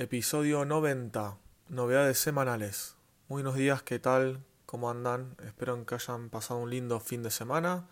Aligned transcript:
Episodio 0.00 0.64
90. 0.64 1.38
Novedades 1.70 2.20
semanales. 2.20 2.94
Muy 3.26 3.42
buenos 3.42 3.56
días, 3.56 3.82
¿qué 3.82 3.98
tal? 3.98 4.44
¿Cómo 4.64 4.90
andan? 4.90 5.34
Espero 5.44 5.84
que 5.84 5.96
hayan 5.96 6.30
pasado 6.30 6.60
un 6.60 6.70
lindo 6.70 7.00
fin 7.00 7.24
de 7.24 7.32
semana 7.32 7.88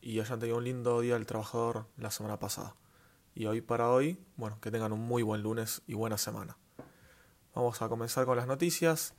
y 0.00 0.18
hayan 0.20 0.40
tenido 0.40 0.56
un 0.56 0.64
lindo 0.64 1.02
día 1.02 1.12
del 1.12 1.26
trabajador 1.26 1.84
la 1.98 2.10
semana 2.10 2.38
pasada. 2.38 2.74
Y 3.34 3.44
hoy 3.44 3.60
para 3.60 3.90
hoy, 3.90 4.18
bueno, 4.36 4.62
que 4.62 4.70
tengan 4.70 4.94
un 4.94 5.00
muy 5.00 5.22
buen 5.22 5.42
lunes 5.42 5.82
y 5.86 5.92
buena 5.92 6.16
semana. 6.16 6.56
Vamos 7.54 7.82
a 7.82 7.88
comenzar 7.90 8.24
con 8.24 8.38
las 8.38 8.46
noticias. 8.46 9.12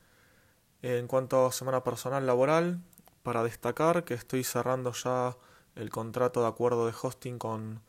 En 0.81 1.05
cuanto 1.05 1.45
a 1.45 1.51
semana 1.51 1.83
personal 1.83 2.25
laboral, 2.25 2.81
para 3.21 3.43
destacar 3.43 4.05
que 4.05 4.15
estoy 4.15 4.43
cerrando 4.43 4.91
ya 4.93 5.37
el 5.75 5.91
contrato 5.91 6.41
de 6.41 6.47
acuerdo 6.47 6.87
de 6.87 6.95
hosting 6.99 7.37
con 7.37 7.83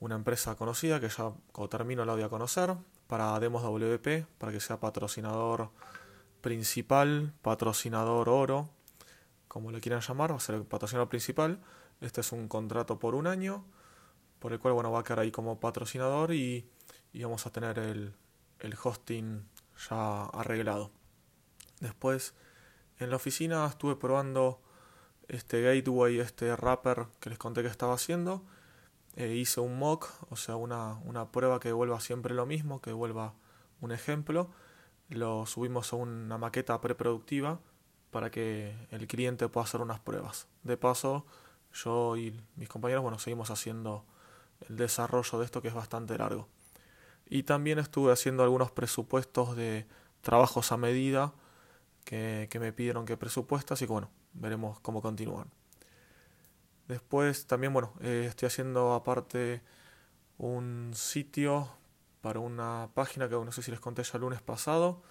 una 0.00 0.16
empresa 0.16 0.56
conocida 0.56 0.98
que 0.98 1.10
ya 1.10 1.32
termino 1.70 2.04
la 2.04 2.14
voy 2.14 2.22
a 2.22 2.28
conocer 2.28 2.76
para 3.12 3.38
Demos 3.40 3.62
WP, 3.62 4.24
para 4.38 4.52
que 4.52 4.58
sea 4.58 4.80
patrocinador 4.80 5.68
principal, 6.40 7.34
patrocinador 7.42 8.30
oro, 8.30 8.70
como 9.48 9.70
le 9.70 9.82
quieran 9.82 10.00
llamar, 10.00 10.32
va 10.32 10.36
a 10.36 10.40
ser 10.40 10.54
el 10.54 10.64
patrocinador 10.64 11.10
principal. 11.10 11.60
Este 12.00 12.22
es 12.22 12.32
un 12.32 12.48
contrato 12.48 12.98
por 12.98 13.14
un 13.14 13.26
año, 13.26 13.66
por 14.38 14.54
el 14.54 14.60
cual 14.60 14.72
bueno, 14.72 14.90
va 14.90 15.00
a 15.00 15.04
quedar 15.04 15.18
ahí 15.18 15.30
como 15.30 15.60
patrocinador 15.60 16.32
y, 16.32 16.66
y 17.12 17.22
vamos 17.22 17.46
a 17.46 17.52
tener 17.52 17.78
el, 17.80 18.14
el 18.60 18.74
hosting 18.82 19.46
ya 19.90 20.24
arreglado. 20.24 20.90
Después, 21.80 22.32
en 22.98 23.10
la 23.10 23.16
oficina 23.16 23.66
estuve 23.66 23.96
probando 23.96 24.62
este 25.28 25.60
gateway, 25.60 26.18
este 26.18 26.50
wrapper 26.56 27.08
que 27.20 27.28
les 27.28 27.38
conté 27.38 27.60
que 27.60 27.68
estaba 27.68 27.92
haciendo 27.92 28.42
eh, 29.16 29.34
hice 29.34 29.60
un 29.60 29.78
mock, 29.78 30.08
o 30.30 30.36
sea, 30.36 30.56
una, 30.56 30.94
una 31.04 31.30
prueba 31.30 31.60
que 31.60 31.68
devuelva 31.68 32.00
siempre 32.00 32.34
lo 32.34 32.46
mismo, 32.46 32.80
que 32.80 32.90
devuelva 32.90 33.34
un 33.80 33.92
ejemplo. 33.92 34.50
Lo 35.08 35.46
subimos 35.46 35.92
a 35.92 35.96
una 35.96 36.38
maqueta 36.38 36.80
preproductiva 36.80 37.60
para 38.10 38.30
que 38.30 38.74
el 38.90 39.06
cliente 39.06 39.48
pueda 39.48 39.64
hacer 39.64 39.80
unas 39.80 40.00
pruebas. 40.00 40.46
De 40.62 40.76
paso, 40.76 41.26
yo 41.74 42.16
y 42.16 42.40
mis 42.56 42.68
compañeros, 42.68 43.02
bueno, 43.02 43.18
seguimos 43.18 43.50
haciendo 43.50 44.04
el 44.68 44.76
desarrollo 44.76 45.38
de 45.38 45.44
esto 45.44 45.60
que 45.60 45.68
es 45.68 45.74
bastante 45.74 46.16
largo. 46.16 46.48
Y 47.26 47.44
también 47.44 47.78
estuve 47.78 48.12
haciendo 48.12 48.42
algunos 48.42 48.70
presupuestos 48.70 49.56
de 49.56 49.86
trabajos 50.22 50.72
a 50.72 50.76
medida 50.76 51.32
que, 52.04 52.48
que 52.50 52.60
me 52.60 52.72
pidieron 52.72 53.06
que 53.06 53.16
presupuestas 53.16 53.80
y 53.82 53.86
bueno, 53.86 54.10
veremos 54.34 54.80
cómo 54.80 55.02
continúan. 55.02 55.50
Después 56.92 57.46
también, 57.46 57.72
bueno, 57.72 57.94
eh, 58.02 58.26
estoy 58.28 58.48
haciendo 58.48 58.92
aparte 58.92 59.62
un 60.36 60.90
sitio 60.94 61.70
para 62.20 62.38
una 62.38 62.90
página 62.92 63.30
que 63.30 63.34
no 63.34 63.50
sé 63.50 63.62
si 63.62 63.70
les 63.70 63.80
conté 63.80 64.02
ya 64.02 64.10
el 64.16 64.20
lunes 64.20 64.42
pasado, 64.42 65.02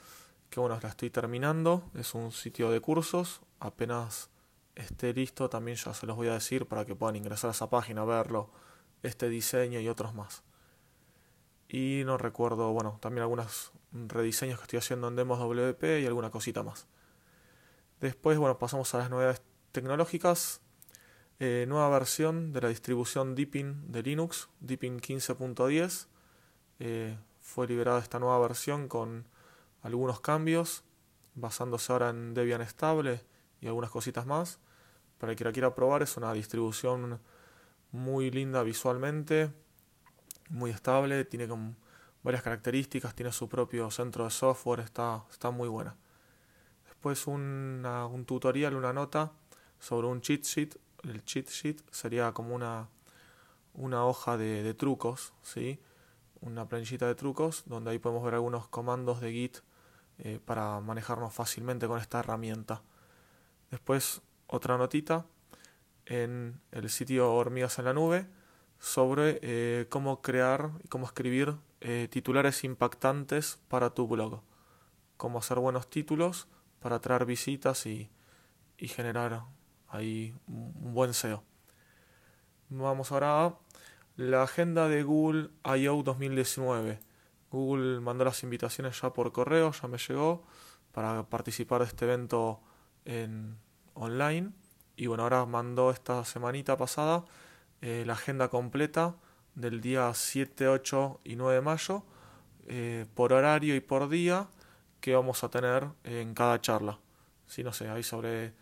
que 0.52 0.60
bueno, 0.60 0.78
la 0.80 0.90
estoy 0.90 1.10
terminando, 1.10 1.90
es 1.96 2.14
un 2.14 2.32
sitio 2.32 2.70
de 2.70 2.82
cursos, 2.82 3.42
apenas 3.60 4.30
esté 4.76 5.12
listo 5.12 5.50
también 5.50 5.76
ya 5.76 5.92
se 5.96 6.06
los 6.06 6.16
voy 6.16 6.28
a 6.28 6.34
decir 6.34 6.68
para 6.68 6.86
que 6.86 6.94
puedan 6.94 7.16
ingresar 7.16 7.48
a 7.48 7.52
esa 7.52 7.72
página, 7.72 8.06
verlo, 8.06 8.52
este 9.02 9.28
diseño 9.28 9.80
y 9.80 9.90
otros 9.90 10.14
más. 10.14 10.44
Y 11.68 12.04
no 12.06 12.20
recuerdo, 12.20 12.74
bueno, 12.74 13.00
también 13.02 13.24
algunos 13.24 13.72
rediseños 13.92 14.60
que 14.60 14.66
estoy 14.66 14.78
haciendo 14.78 15.08
en 15.08 15.16
Demos 15.16 15.40
WP 15.40 16.00
y 16.00 16.06
alguna 16.06 16.30
cosita 16.30 16.62
más. 16.62 16.86
Después, 18.02 18.38
bueno, 18.38 18.60
pasamos 18.60 18.94
a 18.94 19.00
las 19.00 19.10
novedades 19.10 19.42
tecnológicas. 19.72 20.61
Eh, 21.44 21.66
nueva 21.68 21.90
versión 21.90 22.54
de 22.54 22.62
la 22.62 22.68
distribución 22.68 23.34
Deepin 23.34 23.92
de 23.92 24.04
Linux, 24.04 24.48
Deepin 24.60 25.00
15.10. 25.00 26.06
Eh, 26.78 27.18
fue 27.40 27.66
liberada 27.66 27.98
esta 27.98 28.20
nueva 28.20 28.38
versión 28.38 28.88
con 28.88 29.26
algunos 29.82 30.20
cambios, 30.20 30.84
basándose 31.34 31.92
ahora 31.92 32.12
en 32.12 32.36
Debian 32.36 32.62
estable 32.62 33.22
y 33.60 33.66
algunas 33.66 33.90
cositas 33.90 34.28
más. 34.28 34.60
Para 35.18 35.32
el 35.32 35.36
que 35.36 35.44
la 35.44 35.52
quiera 35.52 35.74
probar, 35.74 36.04
es 36.04 36.16
una 36.16 36.32
distribución 36.32 37.20
muy 37.92 38.30
linda 38.30 38.62
visualmente, 38.62 39.52
muy 40.50 40.70
estable, 40.70 41.26
tiene 41.26 41.48
varias 42.22 42.44
características, 42.44 43.16
tiene 43.16 43.32
su 43.32 43.50
propio 43.50 43.90
centro 43.90 44.26
de 44.26 44.30
software, 44.30 44.82
está, 44.82 45.26
está 45.32 45.50
muy 45.50 45.70
buena. 45.70 45.96
Después 46.86 47.26
un 47.26 48.26
tutorial, 48.28 48.76
una 48.76 48.94
nota 48.94 49.32
sobre 49.80 50.06
un 50.06 50.22
cheat 50.22 50.44
sheet 50.44 50.78
el 51.04 51.24
cheat 51.24 51.50
sheet 51.50 51.82
sería 51.92 52.32
como 52.32 52.56
una, 52.56 52.90
una 53.74 54.06
hoja 54.06 54.38
de, 54.38 54.74
trucos, 54.74 55.34
¿sí? 55.42 55.80
una 56.42 56.68
planillita 56.68 57.08
de 57.08 57.16
trucos 57.16 57.64
donde 57.66 57.92
ahí 57.92 58.00
podemos 58.00 58.24
ver 58.24 58.36
algunos 58.36 58.68
comandos 58.68 59.22
de 59.22 59.32
Git 59.32 59.58
eh, 60.20 60.40
para 60.44 60.80
manejarnos 60.80 61.34
fácilmente 61.34 61.88
con 61.88 62.00
esta 62.00 62.20
herramienta. 62.20 62.84
Después 63.70 64.22
otra 64.48 64.78
notita 64.78 65.26
en 66.06 66.60
el 66.72 66.90
sitio 66.90 67.34
Hormigas 67.34 67.80
en 67.80 67.86
la 67.86 67.94
Nube 67.94 68.28
sobre 68.80 69.40
eh, 69.44 69.88
cómo 69.90 70.22
crear 70.22 70.72
y 70.84 70.88
cómo 70.88 71.06
escribir 71.06 71.56
eh, 71.80 72.08
titulares 72.12 72.64
impactantes 72.64 73.60
para 73.68 73.92
tu 73.92 74.08
blog. 74.08 74.42
Cómo 75.18 75.40
hacer 75.40 75.60
buenos 75.60 75.90
títulos 75.90 76.48
para 76.80 76.98
atraer 76.98 77.26
visitas 77.26 77.86
y, 77.86 78.10
y 78.78 78.88
generar 78.88 79.44
hay 79.92 80.34
un 80.48 80.94
buen 80.94 81.14
SEO. 81.14 81.44
Vamos 82.70 83.12
ahora 83.12 83.46
a 83.46 83.58
la 84.16 84.44
agenda 84.44 84.88
de 84.88 85.04
Google 85.04 85.50
I.O. 85.66 86.04
2019. 86.04 87.00
Google 87.52 88.00
mandó 88.00 88.24
las 88.24 88.44
invitaciones 88.44 89.00
ya 89.02 89.12
por 89.12 89.32
correo, 89.34 89.72
ya 89.74 89.88
me 89.90 89.98
llegó 89.98 90.44
para 90.94 91.24
participar 91.24 91.82
de 91.82 91.88
este 91.88 92.06
evento 92.06 92.62
en 93.04 93.58
online. 93.94 94.52
Y 94.96 95.08
bueno, 95.08 95.24
ahora 95.24 95.46
mandó 95.46 95.92
esta 95.92 96.24
semanita 96.24 96.78
pasada 96.78 97.26
eh, 97.82 98.04
la 98.06 98.14
agenda 98.14 98.48
completa 98.48 99.16
del 99.56 99.82
día 99.82 100.14
7, 100.14 100.70
8 100.70 101.20
y 101.26 101.36
9 101.36 101.56
de 101.56 101.62
mayo, 101.62 102.04
eh, 102.68 103.06
por 103.14 103.34
horario 103.34 103.76
y 103.76 103.82
por 103.82 104.08
día 104.08 104.48
que 105.02 105.16
vamos 105.16 105.44
a 105.44 105.50
tener 105.50 105.88
en 106.06 106.34
cada 106.34 106.62
charla. 106.62 107.00
Si 107.48 107.64
no 107.64 107.74
sé, 107.74 107.90
hay 107.90 108.04
sobre 108.04 108.54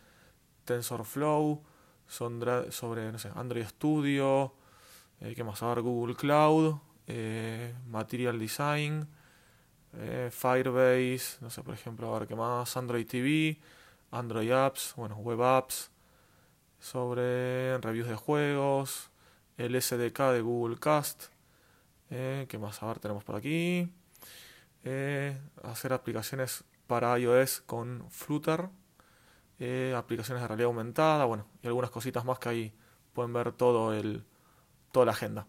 TensorFlow, 0.69 1.63
sobre 2.05 3.11
Android 3.35 3.65
Studio, 3.65 4.53
eh, 5.19 5.33
¿qué 5.35 5.43
más? 5.43 5.63
A 5.63 5.69
ver, 5.73 5.81
Google 5.81 6.15
Cloud, 6.15 6.75
eh, 7.07 7.73
Material 7.87 8.37
Design, 8.37 9.07
eh, 9.93 10.29
Firebase, 10.31 11.39
no 11.41 11.49
sé, 11.49 11.63
por 11.63 11.73
ejemplo, 11.73 12.13
a 12.13 12.19
ver 12.19 12.27
qué 12.27 12.35
más, 12.35 12.77
Android 12.77 13.07
TV, 13.07 13.59
Android 14.11 14.51
Apps, 14.51 14.93
bueno, 14.95 15.15
Web 15.15 15.41
Apps, 15.41 15.89
sobre 16.79 17.75
reviews 17.79 18.07
de 18.07 18.15
juegos, 18.15 19.09
el 19.57 19.73
SDK 19.81 20.19
de 20.33 20.41
Google 20.41 20.77
Cast, 20.77 21.25
eh, 22.11 22.45
¿qué 22.47 22.59
más? 22.59 22.83
A 22.83 22.93
tenemos 22.95 23.23
por 23.23 23.35
aquí, 23.35 23.91
hacer 25.63 25.93
aplicaciones 25.93 26.63
para 26.85 27.17
iOS 27.17 27.61
con 27.61 28.05
Flutter, 28.11 28.69
eh, 29.59 29.93
aplicaciones 29.95 30.41
de 30.41 30.47
realidad 30.47 30.67
aumentada, 30.67 31.25
bueno, 31.25 31.45
y 31.61 31.67
algunas 31.67 31.91
cositas 31.91 32.23
más 32.23 32.39
que 32.39 32.49
ahí 32.49 32.73
pueden 33.13 33.33
ver 33.33 33.51
todo 33.51 33.93
el, 33.93 34.23
toda 34.91 35.05
la 35.05 35.11
agenda. 35.11 35.47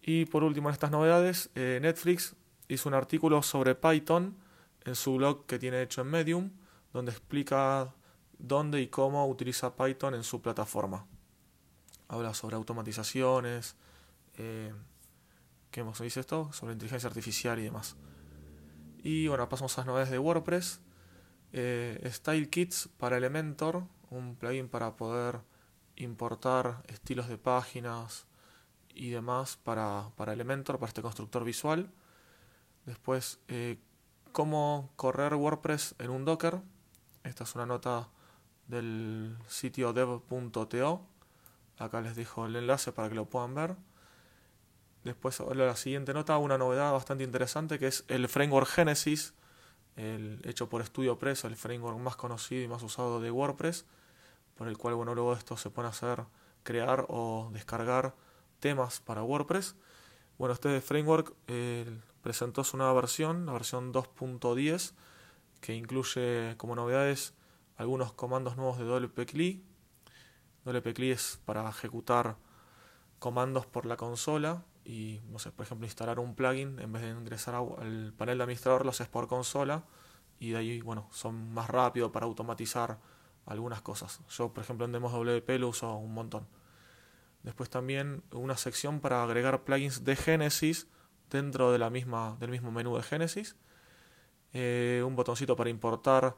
Y 0.00 0.24
por 0.24 0.42
último, 0.42 0.68
en 0.68 0.72
estas 0.72 0.90
novedades, 0.90 1.50
eh, 1.54 1.78
Netflix 1.80 2.34
hizo 2.68 2.88
un 2.88 2.94
artículo 2.94 3.42
sobre 3.42 3.74
Python 3.74 4.36
en 4.84 4.94
su 4.96 5.16
blog 5.16 5.46
que 5.46 5.58
tiene 5.58 5.82
hecho 5.82 6.00
en 6.00 6.08
Medium, 6.08 6.50
donde 6.92 7.12
explica 7.12 7.94
dónde 8.38 8.80
y 8.80 8.88
cómo 8.88 9.26
utiliza 9.28 9.76
Python 9.76 10.14
en 10.14 10.24
su 10.24 10.42
plataforma. 10.42 11.06
Habla 12.08 12.34
sobre 12.34 12.56
automatizaciones, 12.56 13.76
eh, 14.36 14.72
¿qué 15.70 15.84
más 15.84 16.00
dice 16.00 16.20
esto? 16.20 16.52
Sobre 16.52 16.72
inteligencia 16.72 17.08
artificial 17.08 17.58
y 17.58 17.62
demás. 17.62 17.96
Y 19.02 19.28
bueno, 19.28 19.48
pasamos 19.48 19.76
a 19.76 19.80
las 19.82 19.86
novedades 19.86 20.10
de 20.10 20.18
WordPress 20.18 20.80
eh, 21.52 22.00
Style 22.10 22.48
Kits 22.48 22.88
para 22.96 23.16
Elementor, 23.16 23.84
un 24.10 24.36
plugin 24.36 24.68
para 24.68 24.96
poder 24.96 25.40
importar 25.96 26.82
estilos 26.88 27.28
de 27.28 27.38
páginas 27.38 28.26
y 28.94 29.10
demás 29.10 29.58
para, 29.62 30.10
para 30.16 30.32
Elementor, 30.32 30.78
para 30.78 30.88
este 30.88 31.02
constructor 31.02 31.44
visual. 31.44 31.90
Después, 32.86 33.40
eh, 33.48 33.78
cómo 34.32 34.92
correr 34.96 35.34
WordPress 35.34 35.94
en 35.98 36.10
un 36.10 36.24
Docker. 36.24 36.60
Esta 37.22 37.44
es 37.44 37.54
una 37.54 37.66
nota 37.66 38.08
del 38.66 39.36
sitio 39.46 39.92
dev.to. 39.92 41.06
Acá 41.78 42.00
les 42.00 42.16
dejo 42.16 42.46
el 42.46 42.56
enlace 42.56 42.92
para 42.92 43.08
que 43.08 43.14
lo 43.14 43.26
puedan 43.26 43.54
ver. 43.54 43.76
Después, 45.04 45.40
la 45.54 45.76
siguiente 45.76 46.14
nota, 46.14 46.38
una 46.38 46.58
novedad 46.58 46.92
bastante 46.92 47.24
interesante 47.24 47.78
que 47.78 47.88
es 47.88 48.04
el 48.08 48.28
framework 48.28 48.68
Genesis 48.68 49.34
el 49.96 50.40
hecho 50.44 50.68
por 50.68 50.84
StudioPress, 50.84 51.44
el 51.44 51.56
framework 51.56 51.98
más 51.98 52.16
conocido 52.16 52.62
y 52.62 52.68
más 52.68 52.82
usado 52.82 53.20
de 53.20 53.30
WordPress, 53.30 53.84
por 54.54 54.68
el 54.68 54.78
cual 54.78 54.94
bueno, 54.94 55.14
luego 55.14 55.32
esto 55.34 55.56
se 55.56 55.70
a 55.74 55.88
hacer, 55.88 56.24
crear 56.62 57.06
o 57.08 57.50
descargar 57.52 58.14
temas 58.60 59.00
para 59.00 59.22
WordPress. 59.22 59.76
Bueno, 60.38 60.54
este 60.54 60.80
framework 60.80 61.34
presentó 62.22 62.64
su 62.64 62.76
nueva 62.76 62.92
versión, 62.94 63.46
la 63.46 63.52
versión 63.52 63.92
2.10, 63.92 64.92
que 65.60 65.74
incluye 65.74 66.54
como 66.56 66.74
novedades 66.74 67.34
algunos 67.76 68.12
comandos 68.12 68.56
nuevos 68.56 68.78
de 68.78 68.84
WP-CLI. 68.84 69.62
WP-CLI 70.64 71.10
es 71.10 71.40
para 71.44 71.68
ejecutar 71.68 72.36
comandos 73.18 73.66
por 73.66 73.86
la 73.86 73.96
consola 73.96 74.64
y, 74.84 75.20
no 75.28 75.38
sé, 75.38 75.52
por 75.52 75.64
ejemplo, 75.64 75.86
instalar 75.86 76.18
un 76.18 76.34
plugin, 76.34 76.78
en 76.78 76.92
vez 76.92 77.02
de 77.02 77.10
ingresar 77.10 77.54
al 77.54 78.12
panel 78.16 78.38
de 78.38 78.44
administrador, 78.44 78.84
lo 78.84 78.90
haces 78.90 79.08
por 79.08 79.28
consola 79.28 79.84
y 80.38 80.50
de 80.50 80.58
ahí, 80.58 80.80
bueno, 80.80 81.08
son 81.12 81.52
más 81.52 81.70
rápido 81.70 82.10
para 82.10 82.26
automatizar 82.26 82.98
algunas 83.46 83.80
cosas. 83.82 84.20
Yo, 84.28 84.52
por 84.52 84.64
ejemplo, 84.64 84.84
en 84.84 84.92
Demos 84.92 85.12
WP 85.12 85.48
lo 85.58 85.68
uso 85.68 85.94
un 85.96 86.14
montón. 86.14 86.46
Después 87.42 87.70
también 87.70 88.22
una 88.32 88.56
sección 88.56 89.00
para 89.00 89.22
agregar 89.22 89.64
plugins 89.64 90.04
de 90.04 90.16
Genesis 90.16 90.86
dentro 91.30 91.72
de 91.72 91.78
la 91.78 91.90
misma, 91.90 92.36
del 92.40 92.50
mismo 92.50 92.70
menú 92.70 92.96
de 92.96 93.02
Genesis. 93.02 93.56
Eh, 94.52 95.02
un 95.04 95.16
botoncito 95.16 95.56
para 95.56 95.70
importar, 95.70 96.36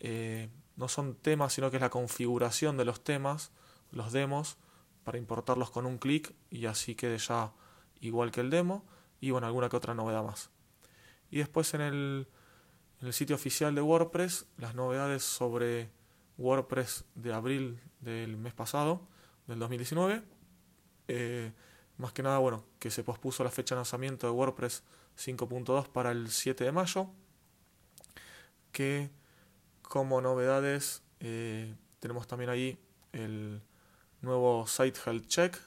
eh, 0.00 0.50
no 0.76 0.88
son 0.88 1.14
temas, 1.14 1.52
sino 1.52 1.70
que 1.70 1.76
es 1.76 1.82
la 1.82 1.90
configuración 1.90 2.76
de 2.76 2.84
los 2.84 3.02
temas, 3.02 3.50
los 3.90 4.12
demos, 4.12 4.58
para 5.04 5.18
importarlos 5.18 5.70
con 5.70 5.86
un 5.86 5.98
clic 5.98 6.34
y 6.50 6.66
así 6.66 6.94
quede 6.96 7.18
ya 7.18 7.52
igual 8.00 8.30
que 8.30 8.40
el 8.40 8.50
demo. 8.50 8.84
Y 9.20 9.30
bueno, 9.30 9.46
alguna 9.46 9.68
que 9.68 9.76
otra 9.76 9.94
novedad 9.94 10.22
más. 10.22 10.50
Y 11.30 11.38
después 11.38 11.74
en 11.74 11.80
el, 11.80 12.28
sitio 13.12 13.36
oficial 13.36 13.74
de 13.74 13.80
WordPress, 13.80 14.46
las 14.56 14.74
novedades 14.74 15.22
sobre 15.22 15.90
WordPress 16.38 17.04
de 17.14 17.32
abril 17.32 17.80
del 18.00 18.36
mes 18.36 18.54
pasado, 18.54 19.06
del 19.46 19.58
2019. 19.58 20.22
Eh, 21.08 21.52
más 21.98 22.12
que 22.12 22.22
nada, 22.22 22.38
bueno, 22.38 22.64
que 22.78 22.90
se 22.90 23.02
pospuso 23.02 23.42
la 23.42 23.50
fecha 23.50 23.74
de 23.74 23.80
lanzamiento 23.80 24.26
de 24.26 24.32
WordPress 24.32 24.82
5.2 25.18 25.88
para 25.88 26.10
el 26.10 26.30
7 26.30 26.64
de 26.64 26.72
mayo. 26.72 27.08
Que 28.72 29.10
como 29.82 30.20
novedades 30.20 31.02
eh, 31.20 31.74
tenemos 32.00 32.26
también 32.26 32.50
ahí 32.50 32.78
el 33.12 33.62
nuevo 34.20 34.66
Site 34.66 35.00
Health 35.06 35.26
Check, 35.26 35.58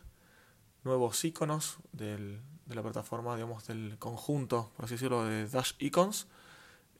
nuevos 0.83 1.23
iconos 1.23 1.77
del, 1.91 2.41
de 2.65 2.75
la 2.75 2.81
plataforma, 2.81 3.35
digamos, 3.35 3.67
del 3.67 3.97
conjunto, 3.99 4.71
por 4.75 4.85
así 4.85 4.95
decirlo, 4.95 5.25
de 5.25 5.47
Dash 5.47 5.73
Icons. 5.79 6.27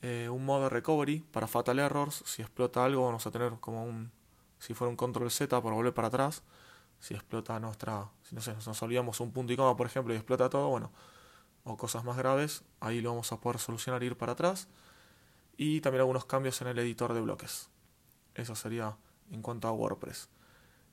Eh, 0.02 0.28
un 0.30 0.44
modo 0.44 0.68
recovery 0.68 1.20
para 1.30 1.46
fatal 1.46 1.78
errors. 1.78 2.22
Si 2.26 2.42
explota 2.42 2.84
algo, 2.84 3.04
vamos 3.04 3.26
a 3.26 3.30
tener 3.30 3.52
como 3.60 3.84
un. 3.84 4.10
Si 4.58 4.74
fuera 4.74 4.90
un 4.90 4.96
control 4.96 5.30
Z 5.30 5.60
para 5.60 5.74
volver 5.74 5.94
para 5.94 6.08
atrás 6.08 6.42
si 7.00 7.14
explota 7.14 7.58
nuestra, 7.58 8.10
si 8.22 8.34
no 8.34 8.42
sé, 8.42 8.54
nos 8.54 8.82
olvidamos 8.82 9.18
un 9.20 9.32
punto 9.32 9.52
y 9.52 9.56
coma, 9.56 9.76
por 9.76 9.86
ejemplo, 9.86 10.12
y 10.12 10.16
explota 10.16 10.50
todo, 10.50 10.68
bueno, 10.68 10.92
o 11.64 11.76
cosas 11.76 12.04
más 12.04 12.16
graves, 12.16 12.62
ahí 12.78 13.00
lo 13.00 13.10
vamos 13.10 13.32
a 13.32 13.40
poder 13.40 13.58
solucionar, 13.58 14.02
ir 14.02 14.16
para 14.16 14.32
atrás. 14.32 14.68
Y 15.56 15.80
también 15.80 16.00
algunos 16.00 16.24
cambios 16.26 16.60
en 16.60 16.68
el 16.68 16.78
editor 16.78 17.12
de 17.12 17.20
bloques. 17.20 17.68
Eso 18.34 18.54
sería 18.54 18.96
en 19.30 19.42
cuanto 19.42 19.68
a 19.68 19.72
WordPress. 19.72 20.28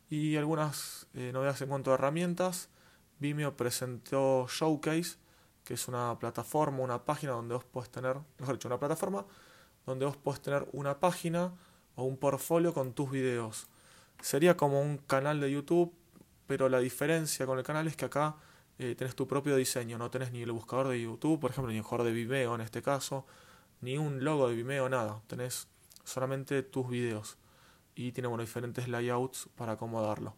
Y 0.10 0.36
algunas 0.36 1.08
eh, 1.14 1.32
novedades 1.34 1.62
en 1.62 1.70
cuanto 1.70 1.92
a 1.92 1.94
herramientas. 1.94 2.70
Vimeo 3.20 3.56
presentó 3.56 4.48
Showcase, 4.48 5.18
que 5.64 5.74
es 5.74 5.88
una 5.88 6.18
plataforma, 6.20 6.80
una 6.80 7.04
página 7.04 7.34
donde 7.34 7.56
vos 7.56 7.66
puedes 7.66 7.90
tener, 7.90 8.18
mejor 8.40 8.56
dicho, 8.56 8.68
una 8.68 8.80
plataforma 8.80 9.26
donde 9.86 10.06
vos 10.06 10.18
puedes 10.18 10.42
tener 10.42 10.68
una 10.74 11.00
página 11.00 11.54
o 11.96 12.04
un 12.04 12.18
portfolio 12.18 12.74
con 12.74 12.94
tus 12.94 13.10
videos. 13.10 13.68
Sería 14.22 14.56
como 14.56 14.82
un 14.82 14.98
canal 14.98 15.40
de 15.40 15.52
YouTube, 15.52 15.94
pero 16.46 16.70
la 16.70 16.80
diferencia 16.80 17.46
con 17.46 17.58
el 17.58 17.64
canal 17.64 17.88
es 17.88 17.96
que 17.96 18.06
acá 18.06 18.36
eh, 18.80 18.96
tenés 18.96 19.16
tu 19.16 19.28
propio 19.28 19.56
diseño, 19.56 19.98
no 19.98 20.12
tenés 20.12 20.32
ni 20.32 20.42
el 20.44 20.52
buscador 20.52 20.90
de 20.90 21.02
YouTube, 21.02 21.40
por 21.40 21.52
ejemplo, 21.52 21.72
ni 21.72 21.78
el 21.78 21.82
buscador 21.82 22.06
de 22.06 22.12
Vimeo 22.12 22.56
en 22.56 22.62
este 22.62 22.82
caso, 22.82 23.26
ni 23.82 23.98
un 23.98 24.24
logo 24.24 24.50
de 24.50 24.56
Vimeo, 24.56 24.90
nada, 24.90 25.22
tenés 25.28 25.68
solamente 26.04 26.64
tus 26.64 26.88
videos. 26.90 27.38
Y 27.96 28.12
tiene 28.12 28.28
bueno, 28.28 28.44
diferentes 28.44 28.88
layouts 28.88 29.50
para 29.56 29.74
acomodarlo. 29.74 30.36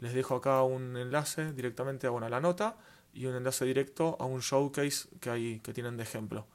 Les 0.00 0.14
dejo 0.14 0.36
acá 0.36 0.62
un 0.62 0.96
enlace 0.96 1.52
directamente 1.52 2.06
a 2.06 2.10
la 2.10 2.40
nota 2.40 2.76
y 3.12 3.26
un 3.26 3.34
enlace 3.36 3.64
directo 3.64 4.16
a 4.18 4.24
un 4.24 4.40
showcase 4.40 5.08
que, 5.20 5.30
hay, 5.30 5.60
que 5.60 5.72
tienen 5.72 5.96
de 5.96 6.02
ejemplo. 6.02 6.46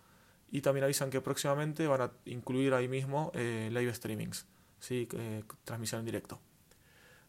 Y 0.52 0.62
también 0.62 0.84
avisan 0.84 1.10
que 1.10 1.22
próximamente 1.22 1.88
van 1.88 2.02
a 2.02 2.12
incluir 2.26 2.74
ahí 2.74 2.88
mismo 2.88 3.32
eh, 3.34 3.70
live 3.72 3.94
streamings. 3.94 4.46
¿sí? 4.80 5.08
Eh, 5.14 5.44
transmisión 5.64 6.00
en 6.00 6.06
directo. 6.06 6.40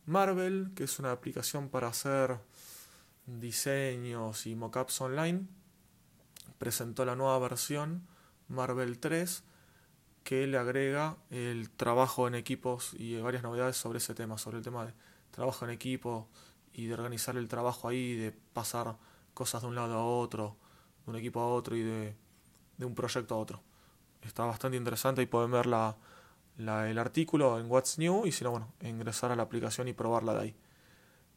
Marvel, 0.06 0.70
que 0.74 0.84
es 0.84 0.98
una 0.98 1.12
aplicación 1.12 1.68
para 1.68 1.88
hacer 1.88 2.38
diseños 3.26 4.46
y 4.46 4.54
mockups 4.54 5.00
online, 5.00 5.46
presentó 6.58 7.04
la 7.04 7.16
nueva 7.16 7.38
versión 7.38 8.06
Marvel 8.48 8.98
3 8.98 9.42
que 10.22 10.46
le 10.46 10.58
agrega 10.58 11.16
el 11.30 11.70
trabajo 11.70 12.26
en 12.26 12.34
equipos 12.34 12.94
y 12.94 13.16
varias 13.20 13.42
novedades 13.42 13.76
sobre 13.76 13.98
ese 13.98 14.14
tema, 14.14 14.38
sobre 14.38 14.58
el 14.58 14.64
tema 14.64 14.86
de 14.86 14.92
trabajo 15.36 15.66
en 15.66 15.70
equipo 15.70 16.28
y 16.72 16.86
de 16.86 16.94
organizar 16.94 17.36
el 17.36 17.46
trabajo 17.46 17.88
ahí, 17.88 18.16
de 18.16 18.32
pasar 18.32 18.96
cosas 19.34 19.62
de 19.62 19.68
un 19.68 19.74
lado 19.74 19.94
a 19.94 20.04
otro, 20.04 20.56
de 21.04 21.10
un 21.10 21.16
equipo 21.16 21.40
a 21.40 21.48
otro 21.48 21.76
y 21.76 21.82
de, 21.82 22.16
de 22.78 22.84
un 22.86 22.94
proyecto 22.94 23.34
a 23.34 23.38
otro. 23.38 23.62
Está 24.22 24.44
bastante 24.46 24.78
interesante 24.78 25.20
y 25.20 25.26
pueden 25.26 25.50
ver 25.50 25.66
la, 25.66 25.94
el 26.58 26.98
artículo 26.98 27.60
en 27.60 27.70
What's 27.70 27.98
New 27.98 28.26
y 28.26 28.32
si 28.32 28.44
no, 28.44 28.50
bueno, 28.50 28.72
ingresar 28.80 29.30
a 29.30 29.36
la 29.36 29.42
aplicación 29.42 29.88
y 29.88 29.92
probarla 29.92 30.32
de 30.34 30.40
ahí. 30.40 30.56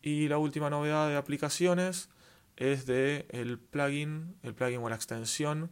Y 0.01 0.29
la 0.29 0.37
última 0.37 0.69
novedad 0.69 1.09
de 1.09 1.17
aplicaciones 1.17 2.09
es 2.55 2.85
de 2.85 3.27
el 3.29 3.59
plugin, 3.59 4.37
el 4.43 4.55
plugin 4.55 4.81
o 4.81 4.89
la 4.89 4.95
extensión 4.95 5.71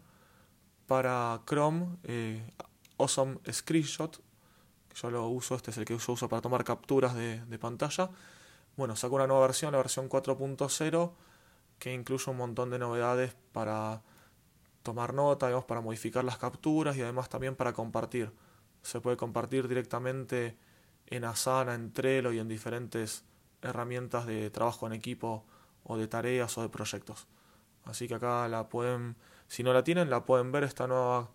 para 0.85 1.41
Chrome 1.45 1.97
eh, 2.03 2.51
Awesome 2.97 3.39
Screenshot. 3.49 4.21
Yo 5.01 5.11
lo 5.11 5.27
uso, 5.27 5.55
este 5.55 5.71
es 5.71 5.77
el 5.77 5.85
que 5.85 5.97
yo 5.97 6.13
uso 6.13 6.27
para 6.27 6.41
tomar 6.41 6.63
capturas 6.63 7.13
de, 7.13 7.43
de 7.45 7.59
pantalla. 7.59 8.09
Bueno, 8.75 8.95
sacó 8.95 9.15
una 9.15 9.27
nueva 9.27 9.41
versión, 9.41 9.71
la 9.71 9.77
versión 9.77 10.09
4.0, 10.09 11.11
que 11.79 11.93
incluye 11.93 12.31
un 12.31 12.37
montón 12.37 12.69
de 12.69 12.79
novedades 12.79 13.35
para 13.51 14.01
tomar 14.83 15.13
nota, 15.13 15.47
digamos, 15.47 15.65
para 15.65 15.81
modificar 15.81 16.23
las 16.23 16.37
capturas 16.37 16.95
y 16.97 17.01
además 17.01 17.29
también 17.29 17.55
para 17.55 17.73
compartir 17.73 18.31
se 18.87 19.01
puede 19.01 19.17
compartir 19.17 19.67
directamente 19.67 20.57
en 21.07 21.25
Asana, 21.25 21.75
en 21.75 21.91
Trello 21.91 22.31
y 22.31 22.39
en 22.39 22.47
diferentes 22.47 23.25
herramientas 23.61 24.25
de 24.25 24.49
trabajo 24.49 24.87
en 24.87 24.93
equipo 24.93 25.45
o 25.83 25.97
de 25.97 26.07
tareas 26.07 26.57
o 26.57 26.61
de 26.61 26.69
proyectos. 26.69 27.27
Así 27.85 28.07
que 28.07 28.15
acá 28.15 28.47
la 28.47 28.69
pueden, 28.69 29.15
si 29.47 29.63
no 29.63 29.73
la 29.73 29.83
tienen, 29.83 30.09
la 30.09 30.25
pueden 30.25 30.51
ver 30.51 30.63
esta 30.63 30.87
nueva, 30.87 31.29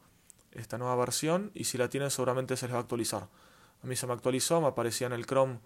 esta 0.53 0.79
nueva 0.79 0.97
versión 0.97 1.51
y 1.55 1.65
si 1.65 1.77
la 1.77 1.89
tienen 1.89 2.11
seguramente 2.11 2.57
se 2.57 2.67
les 2.67 2.75
va 2.75 2.79
a 2.79 2.83
actualizar. 2.83 3.29
A 3.83 3.87
mí 3.87 3.97
se 3.97 4.07
me 4.07 4.13
actualizó, 4.13 4.61
me 4.61 4.69
aparecía 4.69 5.07
en 5.07 5.13
el 5.13 5.27
Chrome 5.27 5.59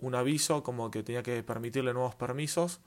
un 0.00 0.14
aviso 0.14 0.62
como 0.62 0.90
que 0.90 1.02
tenía 1.02 1.22
que 1.22 1.42
permitirle 1.42 1.92
nuevos 1.94 2.14
permisos 2.14 2.80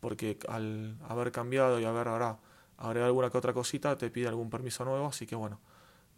porque 0.00 0.38
al 0.48 0.96
haber 1.08 1.32
cambiado 1.32 1.78
y 1.78 1.84
haber 1.84 2.08
ahora 2.08 2.38
agregado 2.78 3.08
alguna 3.08 3.30
que 3.30 3.38
otra 3.38 3.52
cosita 3.52 3.96
te 3.96 4.10
pide 4.10 4.28
algún 4.28 4.50
permiso 4.50 4.84
nuevo, 4.84 5.06
así 5.06 5.26
que 5.26 5.36
bueno, 5.36 5.60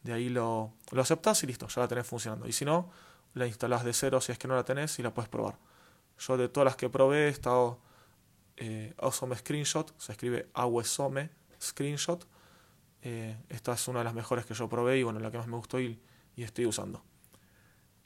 de 0.05 0.13
ahí 0.13 0.29
lo, 0.29 0.73
lo 0.91 1.03
y 1.03 1.47
listo, 1.47 1.67
ya 1.69 1.81
la 1.81 1.89
tenés 1.89 2.07
funcionando. 2.07 2.47
Y 2.47 2.53
si 2.53 2.65
no, 2.65 2.91
la 3.35 3.47
instalás 3.47 3.85
de 3.85 3.93
cero 3.93 4.21
si 4.21 4.33
es 4.33 4.39
que 4.39 4.49
no 4.49 4.55
la 4.55 4.65
tenés 4.65 4.99
y 4.99 5.03
la 5.03 5.13
puedes 5.13 5.29
probar. 5.29 5.59
Yo 6.19 6.37
de 6.37 6.49
todas 6.49 6.65
las 6.65 6.77
que 6.77 6.89
probé 6.89 7.27
he 7.27 7.29
estado 7.29 7.81
eh, 8.57 8.95
Awesome 8.99 9.37
Screenshot, 9.37 9.93
se 9.99 10.13
escribe 10.13 10.49
Awesome 10.55 11.31
Screenshot. 11.61 12.27
Eh, 13.03 13.37
esta 13.49 13.73
es 13.73 13.89
una 13.89 14.01
de 14.01 14.05
las 14.05 14.15
mejores 14.15 14.47
que 14.47 14.55
yo 14.55 14.69
probé 14.69 14.99
y 14.99 15.03
bueno, 15.03 15.19
la 15.19 15.31
que 15.33 15.39
más 15.39 15.49
me 15.49 15.57
gustó 15.57 15.81
y, 15.81 16.01
y 16.37 16.45
estoy 16.45 16.67
usando. 16.67 17.03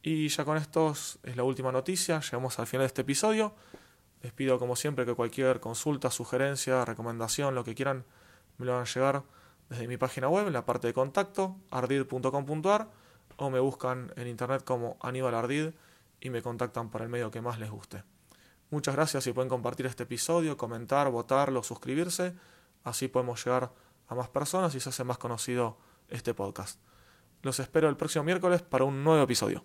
Y 0.08 0.28
ya 0.28 0.44
con 0.44 0.56
esto 0.56 0.92
es 0.92 1.18
la 1.34 1.42
última 1.42 1.72
noticia, 1.72 2.20
llegamos 2.20 2.60
al 2.60 2.68
final 2.68 2.82
de 2.82 2.86
este 2.86 3.02
episodio. 3.02 3.56
Les 4.22 4.32
pido 4.32 4.56
como 4.56 4.76
siempre 4.76 5.04
que 5.04 5.14
cualquier 5.14 5.58
consulta, 5.58 6.12
sugerencia, 6.12 6.84
recomendación, 6.84 7.56
lo 7.56 7.64
que 7.64 7.74
quieran, 7.74 8.04
me 8.56 8.66
lo 8.66 8.74
hagan 8.74 8.86
llegar 8.86 9.24
desde 9.68 9.88
mi 9.88 9.96
página 9.96 10.28
web, 10.28 10.46
en 10.46 10.52
la 10.52 10.64
parte 10.64 10.86
de 10.86 10.92
contacto, 10.92 11.56
ardid.com.ar, 11.72 12.88
o 13.36 13.50
me 13.50 13.58
buscan 13.58 14.12
en 14.14 14.28
internet 14.28 14.62
como 14.62 14.96
Aníbal 15.00 15.34
Ardid 15.34 15.70
y 16.20 16.30
me 16.30 16.40
contactan 16.40 16.88
para 16.88 17.02
el 17.02 17.10
medio 17.10 17.32
que 17.32 17.40
más 17.40 17.58
les 17.58 17.72
guste. 17.72 18.04
Muchas 18.70 18.94
gracias 18.94 19.26
y 19.26 19.32
pueden 19.32 19.48
compartir 19.48 19.86
este 19.86 20.04
episodio, 20.04 20.56
comentar, 20.56 21.10
votarlo, 21.10 21.64
suscribirse, 21.64 22.32
así 22.84 23.08
podemos 23.08 23.44
llegar 23.44 23.72
a 24.06 24.14
más 24.14 24.28
personas 24.28 24.72
y 24.76 24.78
se 24.78 24.88
hace 24.88 25.02
más 25.02 25.18
conocido 25.18 25.78
este 26.08 26.32
podcast. 26.32 26.78
Los 27.42 27.58
espero 27.58 27.88
el 27.88 27.96
próximo 27.96 28.22
miércoles 28.22 28.62
para 28.62 28.84
un 28.84 29.02
nuevo 29.02 29.24
episodio. 29.24 29.64